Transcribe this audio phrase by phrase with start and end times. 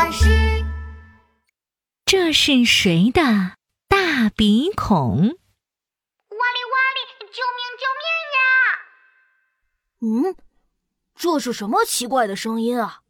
[0.00, 0.24] 巴士。
[2.06, 3.20] 这是谁的
[3.86, 5.18] 大鼻孔？
[5.18, 8.06] 哇哩哇哩，救命救命
[8.38, 8.40] 呀！
[10.00, 10.34] 嗯，
[11.14, 13.00] 这是什么奇怪的声音啊？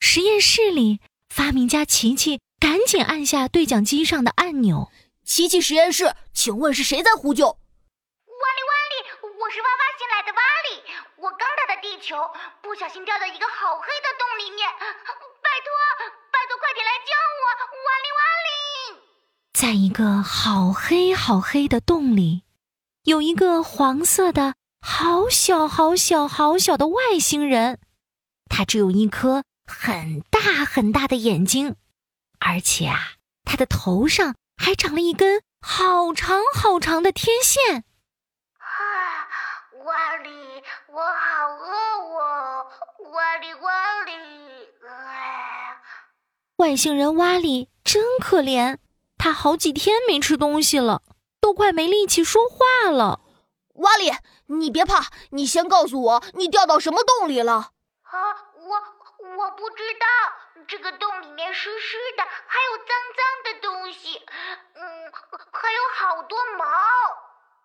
[0.00, 4.90] 实验室里，发明家琪琪赶紧按下对讲机上的按钮。
[5.22, 7.48] 琪琪实验室，请问是谁在呼救？
[7.48, 8.94] 哇哩哇哩，
[9.38, 10.82] 我是哇哇新来的哇哩，
[11.16, 12.16] 我刚到的地球，
[12.62, 14.66] 不小心掉到一个好黑的洞里面，
[15.42, 15.68] 拜托，
[16.70, 17.10] 快点来救
[17.42, 17.44] 我！
[17.84, 19.02] 哇哩哇哩，
[19.52, 22.44] 在一个好黑好黑的洞里，
[23.02, 27.80] 有一个黄色的、好小好小好小的外星人，
[28.48, 31.74] 他只有一颗很大很大的眼睛，
[32.38, 34.36] 而且啊，他的头上。
[34.62, 37.82] 还长了一根好长好长的天线。
[38.58, 38.68] 啊，
[39.86, 40.30] 瓦里，
[40.86, 41.72] 我好饿
[42.20, 42.66] 哦！
[43.10, 43.89] 瓦里瓦里，
[46.60, 48.76] 外星人瓦里真可怜，
[49.16, 51.00] 他好几天没吃东西了，
[51.40, 53.18] 都快没力气说话了。
[53.76, 54.12] 瓦里，
[54.44, 57.54] 你别怕，你先告诉我，你掉到什么洞里了？
[57.54, 58.12] 啊，
[58.56, 58.76] 我
[59.38, 60.06] 我不知道。
[60.68, 64.20] 这个洞里面湿湿的，还有脏脏的东西，
[64.74, 65.12] 嗯，
[65.50, 66.66] 还有好多毛。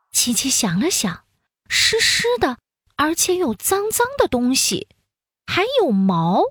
[0.09, 1.25] 琪琪想了想，
[1.67, 2.57] 湿湿的，
[2.95, 4.87] 而且有脏脏的东西，
[5.45, 6.45] 还有毛，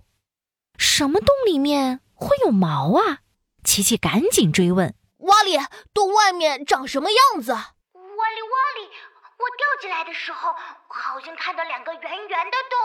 [0.76, 3.18] 什么洞里面会有毛啊？
[3.62, 5.58] 琪琪赶紧追问：“瓦里，
[5.92, 8.90] 洞外面长什么样子？”“瓦里瓦里，
[9.38, 10.52] 我掉进来的时候，
[10.88, 12.78] 好像看到两个圆圆的洞。”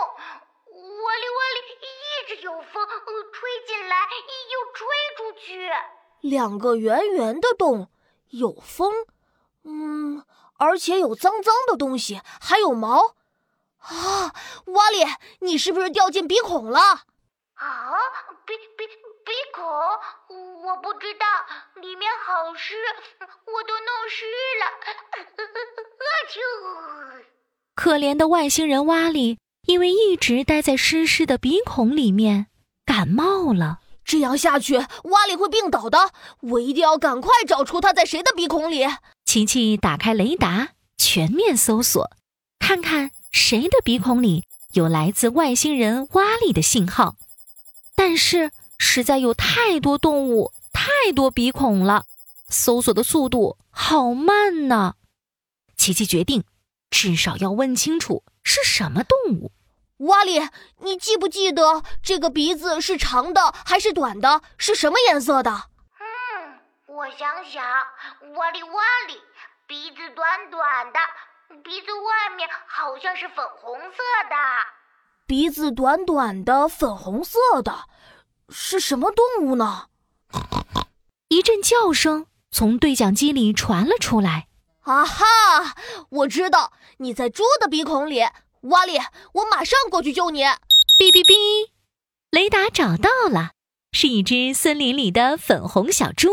[0.72, 2.86] 哇哩哇哩，一直有风
[3.32, 3.96] 吹进来，
[4.52, 5.70] 又吹出去。
[6.20, 7.90] 两个圆圆的洞，
[8.28, 8.92] 有风，
[9.64, 10.24] 嗯，
[10.58, 13.16] 而且有脏脏的东西，还有毛。
[13.78, 14.32] 啊，
[14.66, 15.04] 瓦里，
[15.40, 17.02] 你是不是掉进鼻孔了？
[17.60, 17.92] 啊，
[18.46, 18.86] 鼻鼻
[19.24, 19.62] 鼻孔？
[20.64, 21.26] 我不知道，
[21.80, 22.74] 里面好湿，
[23.20, 24.24] 我都弄湿
[24.60, 24.64] 了。
[27.76, 29.38] 可怜的外星人瓦里。
[29.66, 32.46] 因为一直待在湿湿的鼻孔里面，
[32.86, 33.80] 感冒了。
[34.04, 36.12] 这样下去，瓦里会病倒的。
[36.40, 38.86] 我一定要赶快找出他在谁的鼻孔里。
[39.26, 42.10] 琪琪打开雷达，全面搜索，
[42.58, 47.16] 看看谁的鼻孔里有来自外星人瓦里的信号。
[48.02, 52.06] 但是实在有太多动物，太多鼻孔了，
[52.48, 54.94] 搜索的速度好慢呢。
[55.76, 56.44] 琪琪决定，
[56.88, 59.52] 至少要问清楚是什么动物。
[59.98, 64.40] 瓦里，你记不记得这个鼻子是长的还是短的？
[64.56, 65.50] 是什么颜色的？
[65.98, 67.62] 嗯，我想想，
[68.34, 69.20] 瓦里瓦里，
[69.66, 70.98] 鼻子短短的，
[71.62, 73.96] 鼻子外面好像是粉红色
[74.30, 74.36] 的。
[75.30, 77.84] 鼻子短短的，粉红色的，
[78.48, 79.86] 是什么动物呢？
[81.28, 84.48] 一阵叫声从对讲机里传了出来。
[84.80, 85.76] 啊哈，
[86.08, 88.24] 我知道你在猪的鼻孔里。
[88.62, 88.98] 瓦里，
[89.34, 90.42] 我马上过去救你！
[90.98, 91.68] 哔哔哔，
[92.32, 93.52] 雷达找到了，
[93.92, 96.28] 是一只森林里的粉红小猪。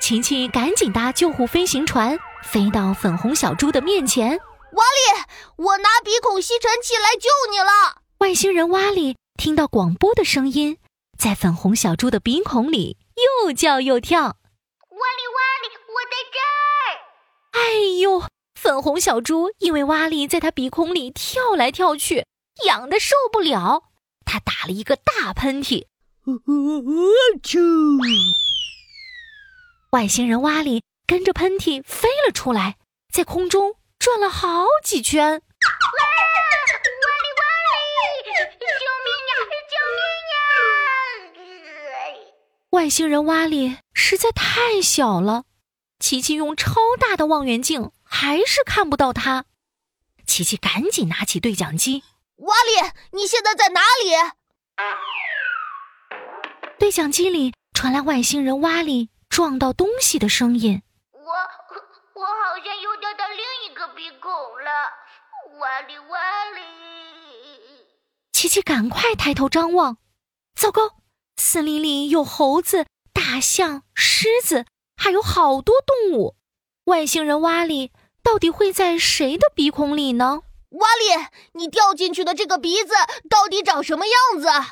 [0.00, 4.30] 琪琪赶紧搭救护飞行船，飞到粉红小猪的面前。
[4.30, 5.24] 瓦里，
[5.56, 7.99] 我拿鼻孔吸尘器来救你了。
[8.20, 10.76] 外星人瓦里听到广播的声音，
[11.18, 12.98] 在粉红小猪的鼻孔里
[13.46, 14.20] 又叫又跳。
[14.20, 14.36] 瓦里
[14.92, 17.64] 瓦里，我在这儿！
[17.64, 18.22] 哎呦！
[18.54, 22.26] 粉红小猪因为瓦里在它鼻孔里跳来跳去，
[22.66, 23.84] 痒的受不了，
[24.26, 25.86] 它打了一个大喷嚏。
[29.92, 32.76] 外星人瓦里跟着喷嚏飞了出来，
[33.10, 35.40] 在空中转了好几圈。
[42.80, 45.44] 外星人瓦里实在太小了，
[45.98, 47.92] 琪琪用超大的望远镜。
[48.02, 49.44] 还是看不到他，
[50.26, 52.02] 琪琪赶紧拿起对讲机。
[52.36, 54.12] 瓦里，你现在在哪里？
[56.78, 60.82] 对讲机里传来外星人瓦里撞到东西的声音。
[61.12, 64.70] 我我好像又掉到另一个鼻孔了，
[65.60, 66.18] 瓦里瓦
[66.54, 66.62] 里。
[68.32, 69.98] 琪琪赶快抬头张望，
[70.54, 70.96] 糟糕，
[71.40, 72.84] 森林里有猴子、
[73.14, 76.36] 大象、狮子，还有好多动物。
[76.84, 77.92] 外星人瓦里。
[78.22, 80.42] 到底会在谁的鼻孔里呢？
[80.68, 81.06] 瓦里，
[81.52, 82.92] 你掉进去的这个鼻子
[83.30, 84.46] 到底长什么样子？
[84.46, 84.68] 瓦里瓦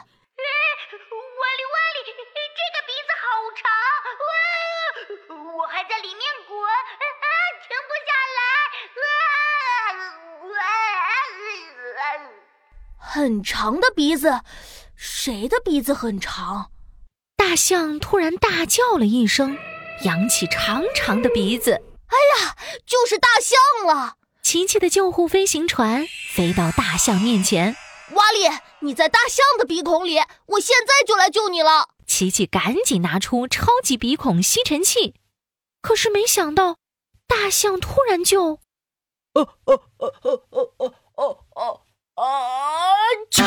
[1.96, 3.24] 里，这个鼻子好
[3.56, 3.64] 长，
[4.28, 5.40] 哇！
[5.56, 7.26] 我还在里面滚，啊，
[7.66, 8.40] 停不下来，
[11.96, 12.20] 啊！
[12.98, 14.42] 很长的鼻子，
[15.00, 16.72] 谁的鼻子很长？
[17.36, 19.56] 大象突然大叫了一声，
[20.02, 21.80] 扬起长长的鼻子。
[22.08, 23.56] 哎呀，就是大象
[23.86, 24.16] 了！
[24.42, 26.04] 琪琪的救护飞行船
[26.34, 27.76] 飞到大象面前。
[28.10, 28.48] 瓦力，
[28.80, 31.90] 你在大象的鼻孔里，我现在就来救你了。
[32.04, 35.14] 琪琪赶紧拿出超级鼻孔吸尘器，
[35.80, 36.78] 可是没想到，
[37.28, 38.58] 大象突然就，
[39.34, 41.80] 哦哦哦哦哦哦哦哦
[42.16, 42.24] 啊！
[43.30, 43.44] 臭！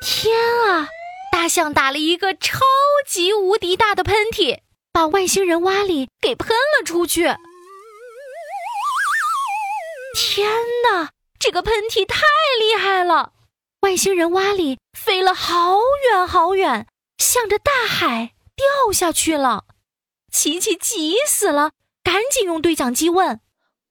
[0.00, 0.36] 天
[0.68, 0.88] 啊！
[1.32, 2.64] 大象打了一个超
[3.06, 4.60] 级无敌大的喷嚏，
[4.92, 7.24] 把外星人瓦里给喷了出去。
[10.14, 10.50] 天
[10.90, 11.10] 哪！
[11.38, 12.22] 这个喷嚏太
[12.58, 13.34] 厉害了，
[13.80, 15.78] 外星人瓦里飞了好
[16.10, 16.86] 远好远，
[17.18, 19.64] 向着大海掉下去了。
[20.32, 21.72] 琪琪急死了，
[22.02, 23.40] 赶紧用对讲机问：“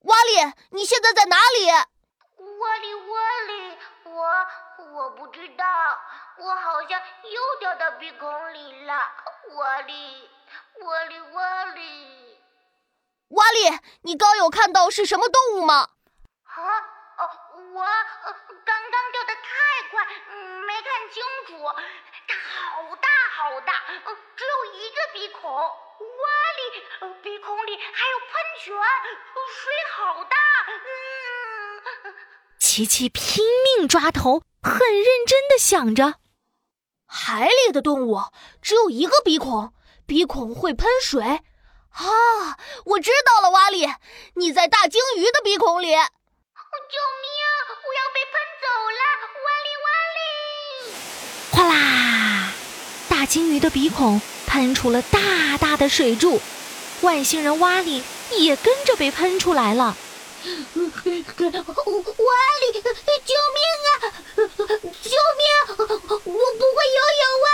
[0.05, 3.11] 瓦里，你现在在哪里？”“瓦里，瓦
[3.47, 4.21] 里，我
[4.77, 5.65] 我不知道，
[6.37, 8.93] 我好像又掉到鼻孔里了。
[9.55, 10.29] ”“瓦里，
[10.81, 12.39] 瓦里，瓦里，
[13.29, 15.89] 瓦里，你刚有看到是什么动物吗
[16.45, 17.23] ？”“啊。”哦，
[17.71, 17.85] 我
[18.65, 20.05] 刚刚掉的太快，
[20.67, 21.63] 没看清楚。
[22.27, 23.71] 它好大好大，
[24.35, 25.69] 只有一个鼻孔，哇
[26.57, 26.61] 里，
[27.23, 28.27] 鼻孔里还有喷
[28.59, 28.75] 泉，
[29.47, 30.35] 水好大。
[32.03, 32.13] 嗯，
[32.59, 36.15] 琪琪拼命抓头，很认真的想着，
[37.05, 38.19] 海里的动物
[38.63, 39.71] 只有一个鼻孔，
[40.07, 41.21] 鼻孔会喷水。
[41.23, 43.87] 啊，我知道了，瓦里，
[44.33, 45.91] 你在大鲸鱼的鼻孔里。
[45.91, 47.29] 救命！
[47.85, 48.65] 我要被喷走
[48.97, 48.99] 了！
[49.45, 50.19] 瓦里瓦里！
[51.51, 52.51] 哗啦！
[53.07, 56.41] 大鲸鱼的鼻孔喷出了大大的水柱，
[57.01, 59.95] 外星人瓦里也跟着被喷出来了。
[60.45, 60.51] 瓦
[62.61, 64.14] 里，救命啊！
[64.47, 65.47] 救命！
[65.67, 67.51] 我不会游泳啊！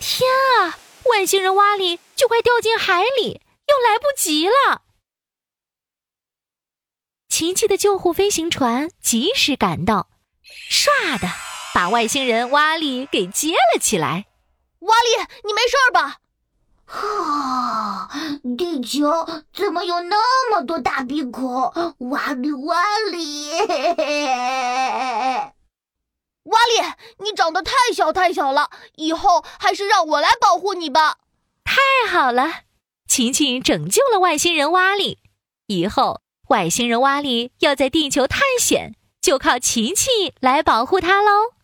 [0.00, 0.30] 天
[0.60, 0.78] 啊！
[1.04, 4.82] 外星人瓦里就快掉进海里，要来不及了。
[7.28, 10.08] 琪琪的救护飞行船及时赶到，
[10.70, 11.28] 唰的
[11.74, 14.26] 把外星人瓦力给接了起来。
[14.80, 15.10] 瓦力，
[15.44, 16.18] 你没事吧？
[16.86, 18.08] 啊，
[18.56, 19.10] 地球
[19.52, 21.72] 怎么有那么多大鼻孔？
[21.98, 23.50] 瓦里，瓦力，
[26.44, 26.80] 瓦里，
[27.18, 31.18] 你长得太小太小了，以后还是让我来保护你吧。
[31.64, 32.62] 太好了，
[33.08, 35.18] 琪琪拯救了外星人瓦里，
[35.66, 36.20] 以后。
[36.48, 41.55] 外星人瓦里要在地球探险，就靠琪琪来保护他喽。